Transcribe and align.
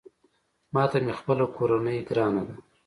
ماته 0.73 0.97
مې 1.05 1.13
خپله 1.19 1.45
کورنۍ 1.55 1.97
ګرانه 2.07 2.41
ده 2.47 2.55